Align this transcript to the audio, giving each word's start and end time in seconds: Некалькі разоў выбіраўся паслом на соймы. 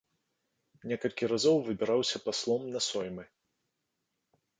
Некалькі 0.91 1.25
разоў 1.33 1.57
выбіраўся 1.67 2.17
паслом 2.29 2.61
на 2.77 2.81
соймы. 2.87 3.23